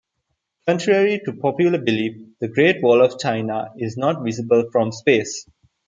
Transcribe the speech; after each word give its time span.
Contrary 0.67 1.21
to 1.23 1.31
popular 1.31 1.77
belief, 1.79 2.15
the 2.39 2.47
Great 2.47 2.81
Wall 2.81 3.05
of 3.05 3.19
China 3.19 3.69
is 3.77 3.97
not 3.97 4.23
visible 4.23 4.67
from 4.71 4.91
space. 4.91 5.45